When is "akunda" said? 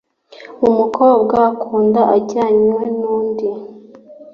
1.51-2.01